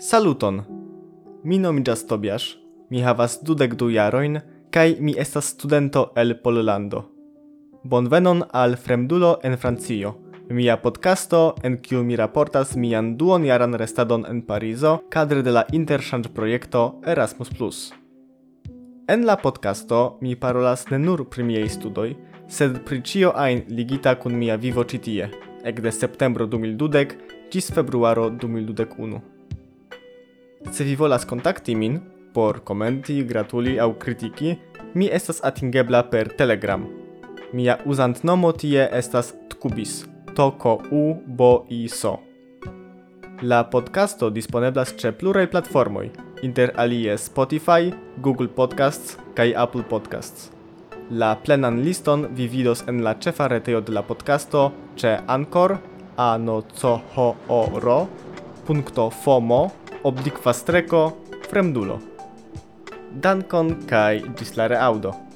Saluton! 0.00 0.60
Mi 1.48 1.56
nomiĝas 1.58 2.04
Tobiasz, 2.06 2.44
mi 2.94 3.00
havas 3.02 3.32
dudek 3.42 3.72
du 3.80 3.88
Jaroin, 3.90 4.36
kaj 4.70 4.92
mi 5.02 5.16
estas 5.18 5.48
studento 5.54 6.02
el 6.22 6.36
Pollando. 6.44 7.00
Bonvenon 7.82 8.44
al 8.60 8.76
fremdulo 8.78 9.32
en 9.48 9.56
Francio. 9.58 10.12
Mia 10.54 10.76
podcasto 10.84 11.40
en 11.66 11.80
kiu 11.82 12.04
mi 12.06 12.14
raportas 12.16 12.76
mian 12.78 13.16
duon 13.18 13.42
jaran 13.50 13.74
restadon 13.74 14.22
en 14.30 14.44
Parizo 14.46 14.92
kadre 15.10 15.42
de 15.42 15.50
la 15.58 15.64
interchange 15.74 16.30
projekto 16.34 16.82
Erasmus+. 17.04 17.80
En 19.08 19.24
la 19.26 19.36
podcasto 19.36 20.02
mi 20.20 20.36
parolas 20.36 20.84
ne 20.94 20.98
nur 21.02 21.24
pri 21.26 21.42
miaj 21.42 21.72
studoj, 21.74 22.12
sed 22.46 22.78
pri 22.86 23.00
ĉio 23.02 23.32
ajn 23.34 23.64
ligita 23.74 24.14
kun 24.14 24.38
mia 24.38 24.54
vivo 24.56 24.84
ĉi 24.86 25.02
tie, 25.10 25.26
ekde 25.66 25.90
septembro 25.90 26.46
2020 26.46 27.16
ĝis 27.50 27.72
februaro 27.74 28.28
2021. 28.30 29.26
Se 30.70 30.84
vi 30.84 30.94
volas 30.96 31.24
kontakti 31.24 31.74
min 31.74 31.96
por 32.36 32.60
komenti, 32.60 33.14
gratuli 33.24 33.78
aŭ 33.80 33.88
kritiki, 33.98 34.50
mi 34.94 35.06
estas 35.12 35.38
atingebla 35.48 36.02
per 36.10 36.28
Telegram. 36.36 36.84
Mia 37.56 37.78
uzantnomo 37.88 38.50
tie 38.52 38.84
estas 38.98 39.30
tkubis. 39.48 40.04
Toko 40.36 40.74
u 40.92 41.00
bo 41.24 41.64
i 41.72 41.88
so. 41.88 42.12
La 43.42 43.62
podcasto 43.64 44.28
disponeblas 44.30 44.92
ĉe 45.00 45.14
pluraj 45.16 45.46
platformoj, 45.54 46.10
inter 46.44 46.74
alie 46.84 47.16
Spotify, 47.18 47.88
Google 48.20 48.48
Podcasts 48.60 49.16
kaj 49.38 49.54
Apple 49.64 49.86
Podcasts. 49.94 50.50
La 51.10 51.32
plenan 51.44 51.80
liston 51.80 52.28
vi 52.36 52.46
vidos 52.46 52.84
en 52.92 53.00
la 53.06 53.14
ĉefa 53.16 53.48
retejo 53.48 53.80
de 53.80 53.92
la 53.96 54.02
podcasto 54.02 54.68
ĉe 55.00 55.16
Anchor, 55.38 55.78
ano 56.30 56.60
co 56.74 56.98
ho 57.16 57.30
o 57.48 57.62
ro, 57.88 58.00
punkto 58.68 59.08
fomo, 59.22 59.62
oblikwa 60.02 60.52
streco 60.54 61.04
fremdulo. 61.50 61.98
Dankon 63.22 63.74
kaj 63.88 64.18
gislare 64.40 64.76
audo. 64.90 65.27